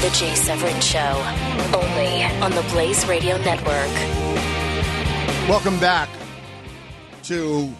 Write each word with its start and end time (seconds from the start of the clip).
The 0.00 0.10
Jay 0.10 0.34
Severin 0.34 0.80
Show, 0.80 0.98
only 1.74 2.24
on 2.42 2.50
the 2.52 2.64
Blaze 2.70 3.06
Radio 3.06 3.36
Network. 3.38 3.90
Welcome 5.48 5.78
back 5.80 6.08
to 7.24 7.72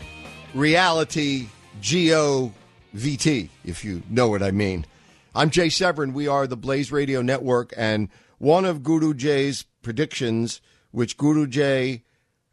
reality 0.54 1.48
GOVT, 1.80 3.48
if 3.64 3.84
you 3.84 4.02
know 4.08 4.28
what 4.28 4.42
I 4.42 4.50
mean. 4.50 4.86
I'm 5.34 5.50
Jay 5.50 5.68
Severin. 5.68 6.14
We 6.14 6.28
are 6.28 6.46
the 6.46 6.56
Blaze 6.56 6.92
Radio 6.92 7.20
Network, 7.20 7.74
and 7.76 8.08
one 8.38 8.64
of 8.64 8.82
Guru 8.82 9.14
Jay's 9.14 9.64
predictions, 9.82 10.60
which 10.94 11.16
Guru 11.16 11.46
Jay 11.46 12.04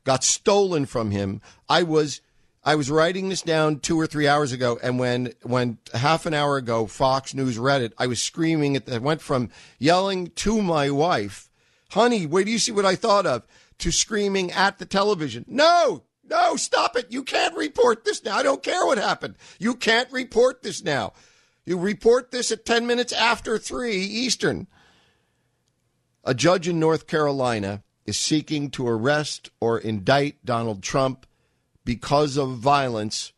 got 0.03 0.23
stolen 0.23 0.87
from 0.87 1.11
him, 1.11 1.41
I 1.69 1.83
was 1.83 2.21
I 2.63 2.75
was 2.75 2.91
writing 2.91 3.29
this 3.29 3.41
down 3.41 3.79
two 3.79 3.99
or 3.99 4.07
three 4.07 4.27
hours 4.27 4.51
ago, 4.51 4.79
and 4.81 4.99
when 4.99 5.33
when 5.43 5.77
half 5.93 6.25
an 6.25 6.33
hour 6.33 6.57
ago 6.57 6.87
Fox 6.87 7.33
News 7.33 7.57
read 7.57 7.81
it, 7.81 7.93
I 7.97 8.07
was 8.07 8.21
screaming 8.21 8.75
at. 8.75 8.91
I 8.91 8.97
went 8.97 9.21
from 9.21 9.49
yelling 9.79 10.27
to 10.27 10.61
my 10.61 10.89
wife, 10.89 11.49
"Honey, 11.91 12.25
wait 12.25 12.45
do 12.45 12.51
you 12.51 12.59
see 12.59 12.71
what 12.71 12.85
I 12.85 12.95
thought 12.95 13.25
of?" 13.25 13.43
to 13.77 13.91
screaming 13.91 14.51
at 14.51 14.77
the 14.77 14.85
television. 14.85 15.43
No, 15.47 16.03
no, 16.23 16.55
stop 16.55 16.95
it! 16.95 17.11
You 17.11 17.23
can't 17.23 17.55
report 17.55 18.05
this 18.05 18.23
now. 18.23 18.37
I 18.37 18.43
don't 18.43 18.61
care 18.61 18.85
what 18.85 18.99
happened. 18.99 19.35
You 19.59 19.75
can't 19.75 20.11
report 20.11 20.61
this 20.61 20.83
now. 20.83 21.13
You 21.65 21.77
report 21.79 22.31
this 22.31 22.51
at 22.51 22.65
ten 22.65 22.85
minutes 22.85 23.13
after 23.13 23.57
three 23.57 23.97
Eastern. 23.97 24.67
A 26.23 26.35
judge 26.35 26.67
in 26.67 26.79
North 26.79 27.07
Carolina 27.07 27.83
is 28.05 28.19
seeking 28.19 28.69
to 28.71 28.87
arrest 28.87 29.49
or 29.59 29.77
indict 29.77 30.43
Donald 30.45 30.81
Trump 30.81 31.25
because 31.85 32.37
of 32.37 32.57
violence, 32.57 33.33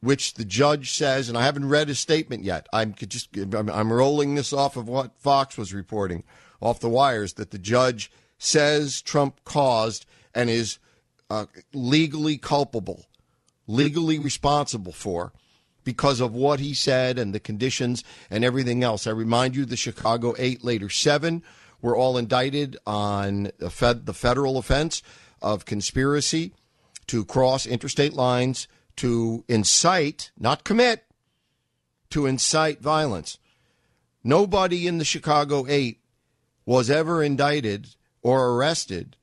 which 0.00 0.34
the 0.34 0.44
judge 0.44 0.92
says, 0.92 1.28
and 1.28 1.36
I 1.36 1.44
haven't 1.44 1.68
read 1.68 1.88
his 1.88 1.98
statement 1.98 2.44
yet. 2.44 2.66
I'm 2.72 2.94
just 2.94 3.36
I'm, 3.36 3.92
rolling 3.92 4.34
this 4.34 4.52
off 4.52 4.76
of 4.76 4.88
what 4.88 5.18
Fox 5.18 5.56
was 5.56 5.74
reporting 5.74 6.24
off 6.60 6.80
the 6.80 6.88
wires 6.88 7.34
that 7.34 7.50
the 7.50 7.58
judge 7.58 8.10
says 8.38 9.02
Trump 9.02 9.42
caused 9.44 10.06
and 10.34 10.50
is 10.50 10.78
uh, 11.30 11.46
legally 11.72 12.38
culpable, 12.38 13.06
legally 13.66 14.18
responsible 14.18 14.92
for 14.92 15.32
because 15.84 16.20
of 16.20 16.34
what 16.34 16.60
he 16.60 16.74
said 16.74 17.18
and 17.18 17.34
the 17.34 17.40
conditions 17.40 18.04
and 18.28 18.44
everything 18.44 18.82
else. 18.82 19.06
I 19.06 19.12
remind 19.12 19.56
you, 19.56 19.64
the 19.64 19.76
Chicago 19.76 20.34
Eight, 20.36 20.64
later 20.64 20.90
seven, 20.90 21.42
were 21.80 21.96
all 21.96 22.16
indicted 22.16 22.76
on 22.86 23.50
the, 23.58 23.70
fed, 23.70 24.06
the 24.06 24.14
federal 24.14 24.58
offense 24.58 25.02
of 25.42 25.64
conspiracy 25.64 26.52
to 27.06 27.24
cross 27.24 27.66
interstate 27.66 28.12
lines 28.12 28.68
to 28.96 29.44
incite, 29.46 30.30
not 30.38 30.64
commit, 30.64 31.04
to 32.10 32.26
incite 32.26 32.80
violence. 32.80 33.38
Nobody 34.24 34.86
in 34.86 34.98
the 34.98 35.04
Chicago 35.04 35.66
Eight 35.68 36.00
was 36.64 36.90
ever 36.90 37.22
indicted 37.22 37.94
or 38.22 38.50
arrested 38.50 39.16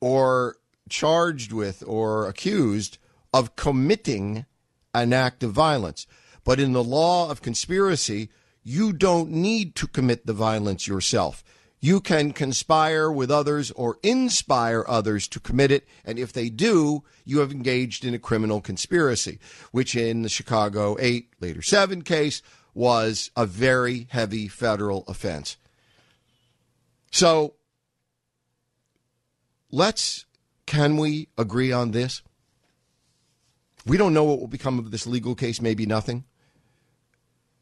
or 0.00 0.56
charged 0.88 1.52
with 1.52 1.84
or 1.86 2.26
accused 2.26 2.98
of 3.32 3.56
committing 3.56 4.46
an 4.94 5.12
act 5.12 5.42
of 5.42 5.52
violence. 5.52 6.06
But 6.44 6.58
in 6.58 6.72
the 6.72 6.82
law 6.82 7.30
of 7.30 7.42
conspiracy, 7.42 8.30
you 8.68 8.92
don't 8.92 9.30
need 9.30 9.74
to 9.74 9.86
commit 9.86 10.26
the 10.26 10.34
violence 10.34 10.86
yourself. 10.86 11.42
You 11.80 12.02
can 12.02 12.32
conspire 12.32 13.10
with 13.10 13.30
others 13.30 13.70
or 13.70 13.98
inspire 14.02 14.84
others 14.86 15.26
to 15.28 15.40
commit 15.40 15.70
it. 15.70 15.88
And 16.04 16.18
if 16.18 16.34
they 16.34 16.50
do, 16.50 17.02
you 17.24 17.38
have 17.38 17.50
engaged 17.50 18.04
in 18.04 18.12
a 18.12 18.18
criminal 18.18 18.60
conspiracy, 18.60 19.38
which 19.72 19.96
in 19.96 20.20
the 20.20 20.28
Chicago 20.28 20.98
8, 21.00 21.30
later 21.40 21.62
7 21.62 22.02
case 22.02 22.42
was 22.74 23.30
a 23.34 23.46
very 23.46 24.06
heavy 24.10 24.48
federal 24.48 25.02
offense. 25.08 25.56
So 27.10 27.54
let's, 29.70 30.26
can 30.66 30.98
we 30.98 31.28
agree 31.38 31.72
on 31.72 31.92
this? 31.92 32.20
We 33.86 33.96
don't 33.96 34.12
know 34.12 34.24
what 34.24 34.40
will 34.40 34.46
become 34.46 34.78
of 34.78 34.90
this 34.90 35.06
legal 35.06 35.34
case, 35.34 35.62
maybe 35.62 35.86
nothing. 35.86 36.24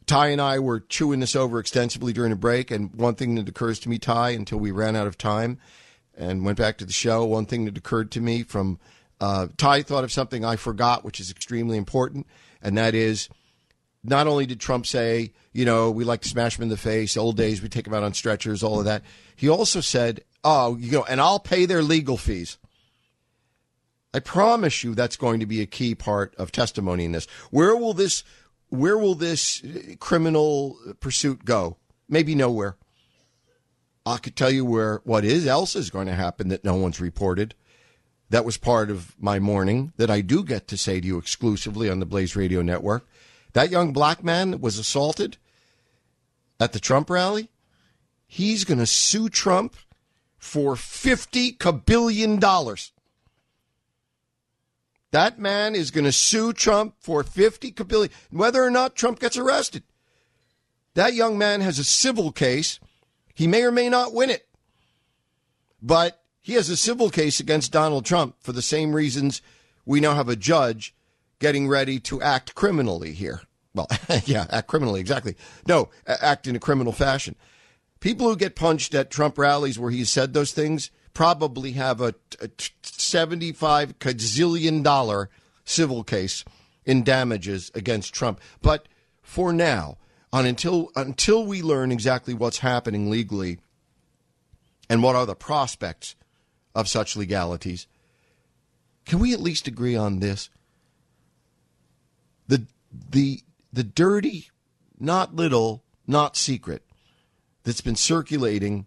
Ty 0.06 0.28
and 0.28 0.40
I 0.40 0.60
were 0.60 0.80
chewing 0.80 1.20
this 1.20 1.34
over 1.34 1.58
extensively 1.58 2.12
during 2.12 2.32
a 2.32 2.36
break, 2.36 2.70
and 2.70 2.94
one 2.94 3.16
thing 3.16 3.34
that 3.34 3.48
occurs 3.48 3.80
to 3.80 3.88
me, 3.88 3.98
Ty, 3.98 4.30
until 4.30 4.58
we 4.58 4.70
ran 4.70 4.94
out 4.94 5.08
of 5.08 5.18
time 5.18 5.58
and 6.16 6.44
went 6.44 6.58
back 6.58 6.78
to 6.78 6.84
the 6.84 6.92
show, 6.92 7.24
one 7.24 7.46
thing 7.46 7.64
that 7.64 7.76
occurred 7.76 8.12
to 8.12 8.20
me 8.20 8.44
from 8.44 8.78
uh, 9.20 9.48
Ty 9.56 9.82
thought 9.82 10.04
of 10.04 10.12
something 10.12 10.44
I 10.44 10.56
forgot, 10.56 11.04
which 11.04 11.18
is 11.18 11.30
extremely 11.30 11.76
important, 11.76 12.26
and 12.62 12.78
that 12.78 12.94
is 12.94 13.28
not 14.04 14.28
only 14.28 14.46
did 14.46 14.60
Trump 14.60 14.86
say, 14.86 15.32
you 15.52 15.64
know, 15.64 15.90
we 15.90 16.04
like 16.04 16.20
to 16.20 16.28
smash 16.28 16.56
him 16.56 16.62
in 16.62 16.68
the 16.68 16.76
face, 16.76 17.16
old 17.16 17.36
days, 17.36 17.60
we 17.60 17.68
take 17.68 17.86
him 17.86 17.94
out 17.94 18.04
on 18.04 18.14
stretchers, 18.14 18.62
all 18.62 18.78
of 18.78 18.84
that. 18.84 19.02
He 19.34 19.48
also 19.48 19.80
said, 19.80 20.22
oh, 20.44 20.76
you 20.76 20.92
know, 20.92 21.04
and 21.04 21.20
I'll 21.20 21.40
pay 21.40 21.66
their 21.66 21.82
legal 21.82 22.16
fees. 22.16 22.58
I 24.14 24.20
promise 24.20 24.84
you 24.84 24.94
that's 24.94 25.16
going 25.16 25.40
to 25.40 25.46
be 25.46 25.60
a 25.60 25.66
key 25.66 25.94
part 25.94 26.34
of 26.36 26.52
testimony 26.52 27.04
in 27.04 27.12
this. 27.12 27.26
Where 27.50 27.76
will 27.76 27.92
this 27.92 28.22
where 28.78 28.98
will 28.98 29.14
this 29.14 29.62
criminal 29.98 30.78
pursuit 31.00 31.44
go? 31.44 31.76
Maybe 32.08 32.34
nowhere. 32.34 32.76
I 34.04 34.18
could 34.18 34.36
tell 34.36 34.50
you 34.50 34.64
where 34.64 35.00
what 35.04 35.24
is 35.24 35.46
else 35.46 35.74
is 35.74 35.90
going 35.90 36.06
to 36.06 36.14
happen 36.14 36.48
that 36.48 36.64
no 36.64 36.76
one's 36.76 37.00
reported. 37.00 37.54
That 38.30 38.44
was 38.44 38.56
part 38.56 38.90
of 38.90 39.14
my 39.20 39.38
morning 39.38 39.92
that 39.96 40.10
I 40.10 40.20
do 40.20 40.44
get 40.44 40.68
to 40.68 40.76
say 40.76 41.00
to 41.00 41.06
you 41.06 41.18
exclusively 41.18 41.90
on 41.90 42.00
the 42.00 42.06
Blaze 42.06 42.36
Radio 42.36 42.62
Network. 42.62 43.06
That 43.52 43.70
young 43.70 43.92
black 43.92 44.22
man 44.22 44.60
was 44.60 44.78
assaulted 44.78 45.38
at 46.60 46.72
the 46.72 46.80
Trump 46.80 47.10
rally. 47.10 47.48
He's 48.26 48.64
going 48.64 48.78
to 48.78 48.86
sue 48.86 49.28
Trump 49.28 49.76
for 50.38 50.74
$50 50.74 51.86
billion. 51.86 52.40
That 55.16 55.38
man 55.38 55.74
is 55.74 55.90
going 55.90 56.04
to 56.04 56.12
sue 56.12 56.52
Trump 56.52 56.96
for 57.00 57.22
50 57.22 57.70
billion, 57.84 58.12
whether 58.30 58.62
or 58.62 58.68
not 58.68 58.94
Trump 58.94 59.18
gets 59.18 59.38
arrested. 59.38 59.82
That 60.92 61.14
young 61.14 61.38
man 61.38 61.62
has 61.62 61.78
a 61.78 61.84
civil 61.84 62.32
case. 62.32 62.78
He 63.32 63.46
may 63.46 63.62
or 63.62 63.72
may 63.72 63.88
not 63.88 64.12
win 64.12 64.28
it. 64.28 64.46
But 65.80 66.22
he 66.42 66.52
has 66.52 66.68
a 66.68 66.76
civil 66.76 67.08
case 67.08 67.40
against 67.40 67.72
Donald 67.72 68.04
Trump 68.04 68.36
for 68.40 68.52
the 68.52 68.60
same 68.60 68.94
reasons 68.94 69.40
we 69.86 70.00
now 70.00 70.14
have 70.14 70.28
a 70.28 70.36
judge 70.36 70.94
getting 71.38 71.66
ready 71.66 71.98
to 72.00 72.20
act 72.20 72.54
criminally 72.54 73.12
here. 73.12 73.40
Well, 73.72 73.88
yeah, 74.26 74.44
act 74.50 74.68
criminally, 74.68 75.00
exactly. 75.00 75.34
No, 75.66 75.88
act 76.06 76.46
in 76.46 76.56
a 76.56 76.60
criminal 76.60 76.92
fashion. 76.92 77.36
People 78.00 78.28
who 78.28 78.36
get 78.36 78.54
punched 78.54 78.94
at 78.94 79.10
Trump 79.10 79.38
rallies 79.38 79.78
where 79.78 79.90
he 79.90 80.04
said 80.04 80.34
those 80.34 80.52
things 80.52 80.90
probably 81.16 81.72
have 81.72 82.02
a, 82.02 82.14
a 82.42 82.50
75 82.82 83.98
gazillion 83.98 84.82
dollar 84.82 85.30
civil 85.64 86.04
case 86.04 86.44
in 86.84 87.02
damages 87.02 87.70
against 87.74 88.12
Trump. 88.12 88.38
But 88.60 88.86
for 89.22 89.50
now, 89.50 89.96
on 90.30 90.44
until 90.44 90.90
until 90.94 91.46
we 91.46 91.62
learn 91.62 91.90
exactly 91.90 92.34
what's 92.34 92.58
happening 92.58 93.10
legally 93.10 93.60
and 94.90 95.02
what 95.02 95.16
are 95.16 95.24
the 95.24 95.34
prospects 95.34 96.16
of 96.74 96.86
such 96.86 97.16
legalities, 97.16 97.86
can 99.06 99.18
we 99.18 99.32
at 99.32 99.40
least 99.40 99.66
agree 99.66 99.96
on 99.96 100.20
this? 100.20 100.50
The 102.46 102.66
the 102.92 103.40
the 103.72 103.84
dirty, 103.84 104.50
not 105.00 105.34
little, 105.34 105.82
not 106.06 106.36
secret 106.36 106.82
that's 107.64 107.80
been 107.80 107.96
circulating 107.96 108.84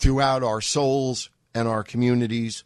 throughout 0.00 0.42
our 0.42 0.62
souls 0.62 1.28
and 1.54 1.68
our 1.68 1.84
communities, 1.84 2.64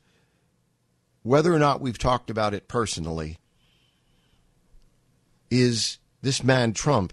whether 1.23 1.53
or 1.53 1.59
not 1.59 1.81
we've 1.81 1.99
talked 1.99 2.31
about 2.31 2.55
it 2.55 2.69
personally, 2.69 3.39
is 5.51 5.99
this 6.23 6.43
man 6.43 6.73
Trump 6.73 7.13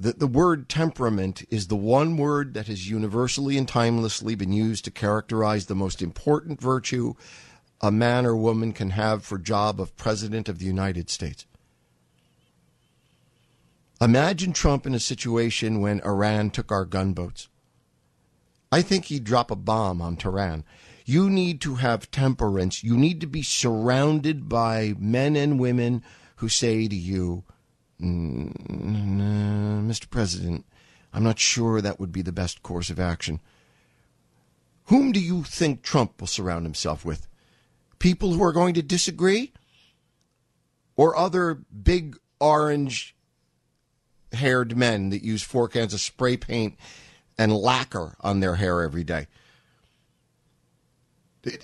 that 0.00 0.18
the 0.18 0.26
word 0.26 0.68
temperament 0.68 1.44
is 1.50 1.66
the 1.66 1.76
one 1.76 2.16
word 2.16 2.54
that 2.54 2.68
has 2.68 2.88
universally 2.88 3.58
and 3.58 3.68
timelessly 3.68 4.34
been 4.34 4.52
used 4.52 4.84
to 4.84 4.90
characterize 4.90 5.66
the 5.66 5.74
most 5.74 6.00
important 6.00 6.60
virtue 6.60 7.14
a 7.80 7.90
man 7.92 8.26
or 8.26 8.34
woman 8.34 8.72
can 8.72 8.90
have 8.90 9.24
for 9.24 9.38
job 9.38 9.80
of 9.80 9.96
president 9.96 10.48
of 10.48 10.58
the 10.58 10.66
United 10.66 11.10
States. 11.10 11.46
Imagine 14.00 14.52
Trump 14.52 14.86
in 14.86 14.94
a 14.94 15.00
situation 15.00 15.80
when 15.80 16.00
Iran 16.00 16.50
took 16.50 16.72
our 16.72 16.84
gunboats. 16.84 17.48
I 18.70 18.82
think 18.82 19.06
he'd 19.06 19.24
drop 19.24 19.50
a 19.50 19.56
bomb 19.56 20.02
on 20.02 20.16
Tehran. 20.16 20.64
You 21.04 21.30
need 21.30 21.60
to 21.62 21.76
have 21.76 22.10
temperance. 22.10 22.84
You 22.84 22.96
need 22.96 23.20
to 23.22 23.26
be 23.26 23.42
surrounded 23.42 24.48
by 24.48 24.94
men 24.98 25.36
and 25.36 25.58
women 25.58 26.02
who 26.36 26.48
say 26.48 26.86
to 26.86 26.94
you, 26.94 27.44
Mr. 28.00 30.08
President, 30.10 30.66
I'm 31.12 31.24
not 31.24 31.38
sure 31.38 31.80
that 31.80 31.98
would 31.98 32.12
be 32.12 32.22
the 32.22 32.30
best 32.30 32.62
course 32.62 32.90
of 32.90 33.00
action. 33.00 33.40
Whom 34.84 35.12
do 35.12 35.20
you 35.20 35.42
think 35.42 35.82
Trump 35.82 36.20
will 36.20 36.26
surround 36.26 36.66
himself 36.66 37.04
with? 37.04 37.26
People 37.98 38.34
who 38.34 38.42
are 38.42 38.52
going 38.52 38.74
to 38.74 38.82
disagree? 38.82 39.52
Or 40.96 41.16
other 41.16 41.62
big 41.82 42.16
orange 42.40 43.16
haired 44.32 44.76
men 44.76 45.10
that 45.10 45.24
use 45.24 45.42
four 45.42 45.68
cans 45.68 45.94
of 45.94 46.00
spray 46.00 46.36
paint 46.36 46.76
and 47.38 47.54
lacquer 47.54 48.16
on 48.20 48.40
their 48.40 48.56
hair 48.56 48.82
every 48.82 49.04
day? 49.04 49.26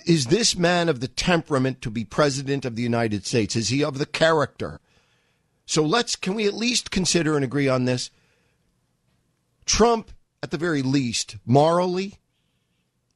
Is 0.05 0.27
this 0.27 0.55
man 0.55 0.89
of 0.89 0.99
the 0.99 1.07
temperament 1.07 1.81
to 1.81 1.91
be 1.91 2.05
president 2.05 2.65
of 2.65 2.75
the 2.75 2.81
United 2.81 3.25
States? 3.25 3.55
Is 3.55 3.69
he 3.69 3.83
of 3.83 3.97
the 3.97 4.05
character? 4.05 4.79
So 5.65 5.83
let's, 5.83 6.15
can 6.15 6.33
we 6.33 6.47
at 6.47 6.53
least 6.53 6.91
consider 6.91 7.35
and 7.35 7.43
agree 7.43 7.67
on 7.67 7.85
this? 7.85 8.09
Trump, 9.65 10.11
at 10.41 10.51
the 10.51 10.57
very 10.57 10.81
least, 10.81 11.37
morally, 11.45 12.19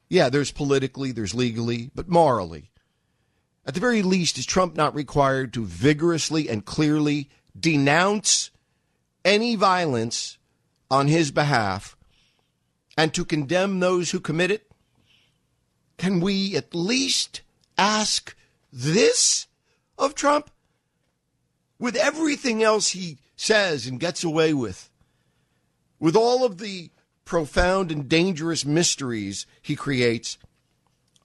yeah, 0.09 0.29
there's 0.29 0.51
politically, 0.51 1.11
there's 1.11 1.35
legally, 1.35 1.91
but 1.93 2.09
morally, 2.09 2.71
at 3.65 3.75
the 3.75 3.79
very 3.79 4.01
least, 4.01 4.37
is 4.37 4.45
Trump 4.45 4.75
not 4.75 4.95
required 4.95 5.53
to 5.53 5.63
vigorously 5.63 6.49
and 6.49 6.65
clearly 6.65 7.29
denounce 7.57 8.49
any 9.23 9.55
violence 9.55 10.39
on 10.89 11.07
his 11.07 11.29
behalf 11.29 11.95
and 12.99 13.13
to 13.13 13.23
condemn 13.23 13.79
those 13.79 14.11
who 14.11 14.19
commit 14.19 14.51
it? 14.51 14.69
Can 15.97 16.19
we 16.19 16.57
at 16.57 16.75
least 16.75 17.43
ask 17.77 18.35
this 18.73 19.47
of 19.97 20.13
Trump? 20.13 20.51
With 21.79 21.95
everything 21.95 22.61
else 22.61 22.89
he 22.89 23.19
says 23.37 23.87
and 23.87 24.01
gets 24.01 24.25
away 24.25 24.53
with, 24.53 24.89
with 25.97 26.17
all 26.17 26.43
of 26.43 26.57
the 26.57 26.91
profound 27.23 27.89
and 27.89 28.09
dangerous 28.09 28.65
mysteries 28.65 29.45
he 29.61 29.77
creates 29.77 30.37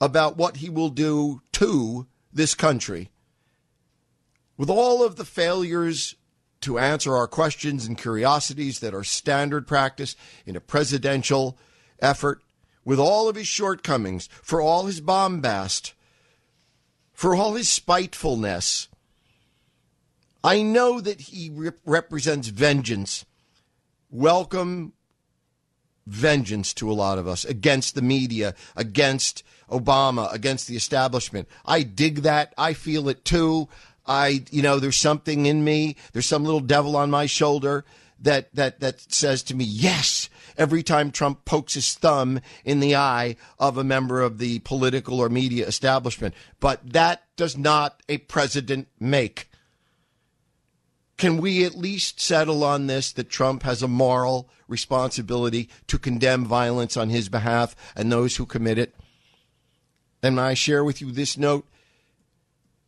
about 0.01 0.37
what 0.37 0.59
he 0.59 0.71
will 0.71 0.91
do 0.91 1.43
to 1.55 2.07
this 2.33 2.55
country, 2.55 3.11
with 4.57 4.71
all 4.71 5.03
of 5.03 5.17
the 5.17 5.25
failures 5.25 6.15
to 6.65 6.79
answer 6.79 7.15
our 7.15 7.27
questions 7.27 7.87
and 7.87 7.97
curiosities 7.97 8.81
that 8.81 8.95
are 8.95 9.05
standard 9.05 9.67
practice 9.67 10.17
in 10.47 10.57
a 10.57 10.61
presidential 10.61 11.57
effort, 12.01 12.43
with 12.85 12.99
all 12.99 13.29
of 13.29 13.37
his 13.37 13.47
shortcomings, 13.47 14.29
for 14.43 14.61
all 14.61 14.87
his 14.87 15.01
bombast, 15.01 15.95
for 17.13 17.35
all 17.35 17.55
his 17.55 17.69
spitefulness. 17.69 18.89
I 20.43 20.63
know 20.63 21.01
that 21.01 21.23
he 21.23 21.51
rep- 21.51 21.79
represents 21.87 22.49
vengeance. 22.49 23.25
Welcome 24.11 24.93
vengeance 26.07 26.75
to 26.75 26.91
a 26.91 26.93
lot 26.93 27.19
of 27.19 27.27
us 27.27 27.45
against 27.45 27.95
the 27.95 28.03
media, 28.03 28.55
against 28.77 29.43
Obama, 29.71 30.33
against 30.33 30.69
the 30.69 30.77
establishment. 30.77 31.49
I 31.65 31.83
dig 31.83 32.17
that. 32.23 32.53
I 32.59 32.75
feel 32.75 33.09
it 33.09 33.25
too. 33.25 33.69
I, 34.07 34.45
you 34.51 34.63
know, 34.63 34.79
there's 34.79 34.97
something 34.97 35.47
in 35.47 35.65
me. 35.65 35.97
There's 36.13 36.27
some 36.27 36.45
little 36.45 36.61
devil 36.61 36.97
on 36.97 37.11
my 37.11 37.27
shoulder 37.27 37.85
that 38.21 38.55
that 38.55 38.81
that 38.81 39.13
says 39.13 39.43
to 39.45 39.55
me, 39.55 39.65
yes, 39.65 40.29
every 40.57 40.83
time 40.83 41.11
Trump 41.11 41.45
pokes 41.45 41.75
his 41.75 41.95
thumb 41.95 42.41
in 42.65 42.81
the 42.81 42.97
eye 42.97 43.37
of 43.59 43.77
a 43.77 43.85
member 43.85 44.23
of 44.23 44.39
the 44.39 44.59
political 44.61 45.21
or 45.21 45.29
media 45.29 45.67
establishment. 45.67 46.35
But 46.61 46.93
that 46.93 47.23
does 47.37 47.57
not 47.57 48.03
a 48.09 48.19
president 48.19 48.89
make. 48.99 49.51
Can 51.17 51.37
we 51.37 51.65
at 51.65 51.77
least 51.77 52.21
settle 52.21 52.65
on 52.65 52.87
this 52.87 53.13
that 53.13 53.31
Trump 53.31 53.63
has 53.63 53.83
a 53.83 53.89
moral 53.89 54.51
responsibility 54.67 55.69
to 55.87 55.99
condemn 55.99 56.45
violence 56.45 56.97
on 56.97 57.09
his 57.09 57.29
behalf 57.29 57.77
and 57.95 58.11
those 58.11 58.37
who 58.37 58.47
commit 58.47 58.79
it? 58.79 58.95
And 60.23 60.41
I 60.41 60.55
share 60.55 60.83
with 60.83 61.01
you 61.01 61.13
this 61.13 61.37
note. 61.37 61.69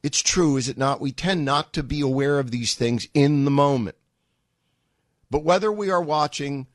It's 0.07 0.23
true, 0.23 0.57
is 0.57 0.69
it 0.69 0.79
not? 0.79 1.01
We 1.01 1.11
tend 1.11 1.45
not 1.45 1.73
to 1.73 1.83
be 1.83 2.01
aware 2.01 2.39
of 2.39 2.53
these 2.53 2.77
things 2.77 3.09
in 3.13 3.45
the 3.45 3.51
moment. 3.51 3.97
But 5.33 5.43
whether 5.43 5.73
we 5.73 5.91
are 5.91 6.01
watching 6.01 6.69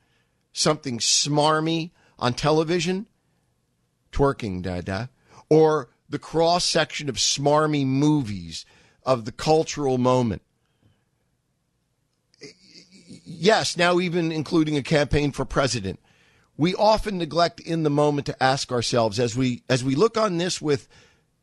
something 0.52 0.98
smarmy 0.98 1.92
on 2.18 2.34
television, 2.34 3.06
twerking 4.12 4.60
dada, 4.60 5.08
or 5.48 5.88
the 6.10 6.18
cross 6.18 6.66
section 6.66 7.08
of 7.08 7.16
smarmy 7.16 7.86
movies 7.86 8.66
of 9.02 9.24
the 9.24 9.32
cultural 9.32 9.96
moment. 9.96 10.42
Yes, 13.24 13.78
now 13.78 13.98
even 13.98 14.30
including 14.30 14.76
a 14.76 14.82
campaign 14.82 15.32
for 15.32 15.46
president. 15.46 16.00
We 16.58 16.74
often 16.74 17.16
neglect 17.16 17.60
in 17.60 17.82
the 17.82 17.88
moment 17.88 18.26
to 18.26 18.42
ask 18.42 18.70
ourselves 18.70 19.18
as 19.18 19.34
we 19.34 19.62
as 19.70 19.82
we 19.82 19.94
look 19.94 20.18
on 20.18 20.36
this 20.36 20.60
with 20.60 20.86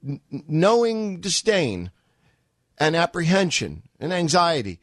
n- 0.05 0.21
knowing 0.31 1.19
disdain 1.19 1.91
and 2.77 2.95
apprehension 2.95 3.83
and 3.99 4.13
anxiety. 4.13 4.79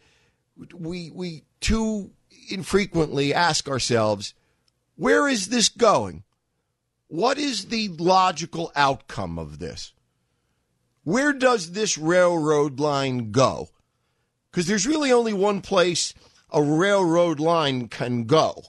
We 0.75 1.11
we 1.11 1.45
too 1.61 2.13
infrequently 2.51 3.35
ask 3.35 3.69
ourselves, 3.69 4.35
where 4.97 5.29
is 5.29 5.49
this 5.49 5.69
going? 5.69 6.25
What 7.09 7.39
is 7.39 7.67
the 7.67 7.89
logical 7.89 8.73
outcome 8.75 9.39
of 9.39 9.59
this? 9.59 9.93
Where 11.05 11.33
does 11.33 11.73
this 11.73 11.97
railroad 11.97 12.81
line 12.81 13.31
go? 13.31 13.69
Because 14.51 14.67
there's 14.67 14.87
really 14.87 15.13
only 15.13 15.33
one 15.33 15.61
place 15.61 16.15
a 16.51 16.63
railroad 16.63 17.39
line 17.39 17.89
can 17.89 18.25
go 18.25 18.65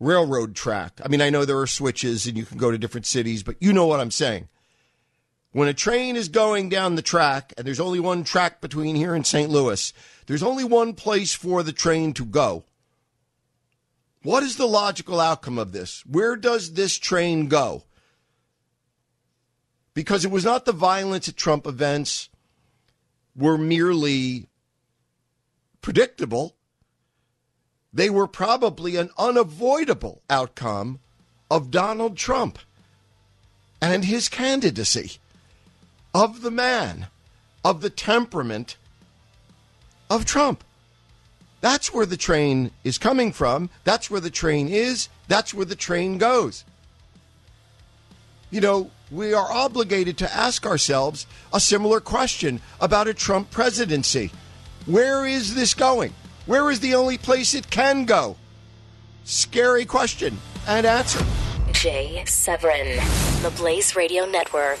railroad 0.00 0.54
track. 0.54 1.00
I 1.04 1.08
mean, 1.08 1.20
I 1.20 1.30
know 1.30 1.44
there 1.44 1.58
are 1.58 1.66
switches 1.66 2.26
and 2.26 2.36
you 2.36 2.44
can 2.44 2.58
go 2.58 2.70
to 2.70 2.78
different 2.78 3.06
cities, 3.06 3.42
but 3.42 3.56
you 3.60 3.72
know 3.72 3.86
what 3.86 4.00
I'm 4.00 4.10
saying. 4.10 4.48
When 5.56 5.68
a 5.68 5.72
train 5.72 6.16
is 6.16 6.28
going 6.28 6.68
down 6.68 6.96
the 6.96 7.00
track, 7.00 7.54
and 7.56 7.66
there's 7.66 7.80
only 7.80 7.98
one 7.98 8.24
track 8.24 8.60
between 8.60 8.94
here 8.94 9.14
and 9.14 9.26
St. 9.26 9.48
Louis, 9.48 9.90
there's 10.26 10.42
only 10.42 10.64
one 10.64 10.92
place 10.92 11.32
for 11.32 11.62
the 11.62 11.72
train 11.72 12.12
to 12.12 12.26
go. 12.26 12.64
What 14.22 14.42
is 14.42 14.56
the 14.56 14.66
logical 14.66 15.18
outcome 15.18 15.56
of 15.56 15.72
this? 15.72 16.04
Where 16.04 16.36
does 16.36 16.74
this 16.74 16.98
train 16.98 17.48
go? 17.48 17.84
Because 19.94 20.26
it 20.26 20.30
was 20.30 20.44
not 20.44 20.66
the 20.66 20.72
violence 20.72 21.26
at 21.26 21.38
Trump 21.38 21.66
events 21.66 22.28
were 23.34 23.56
merely 23.56 24.50
predictable. 25.80 26.54
They 27.94 28.10
were 28.10 28.26
probably 28.26 28.96
an 28.96 29.08
unavoidable 29.16 30.20
outcome 30.28 31.00
of 31.50 31.70
Donald 31.70 32.18
Trump 32.18 32.58
and 33.80 34.04
his 34.04 34.28
candidacy, 34.28 35.18
of 36.16 36.40
the 36.40 36.50
man, 36.50 37.08
of 37.62 37.82
the 37.82 37.90
temperament 37.90 38.78
of 40.08 40.24
Trump. 40.24 40.64
That's 41.60 41.92
where 41.92 42.06
the 42.06 42.16
train 42.16 42.70
is 42.84 42.96
coming 42.96 43.32
from. 43.32 43.68
That's 43.84 44.10
where 44.10 44.20
the 44.20 44.30
train 44.30 44.66
is. 44.66 45.10
That's 45.28 45.52
where 45.52 45.66
the 45.66 45.76
train 45.76 46.16
goes. 46.16 46.64
You 48.50 48.62
know, 48.62 48.90
we 49.10 49.34
are 49.34 49.52
obligated 49.52 50.16
to 50.18 50.34
ask 50.34 50.64
ourselves 50.64 51.26
a 51.52 51.60
similar 51.60 52.00
question 52.00 52.62
about 52.80 53.08
a 53.08 53.14
Trump 53.14 53.50
presidency. 53.50 54.30
Where 54.86 55.26
is 55.26 55.54
this 55.54 55.74
going? 55.74 56.14
Where 56.46 56.70
is 56.70 56.80
the 56.80 56.94
only 56.94 57.18
place 57.18 57.52
it 57.52 57.68
can 57.70 58.06
go? 58.06 58.36
Scary 59.24 59.84
question 59.84 60.38
and 60.66 60.86
answer. 60.86 61.22
Jay 61.72 62.24
Severin, 62.24 62.96
the 63.42 63.52
Blaze 63.58 63.94
Radio 63.94 64.24
Network. 64.24 64.80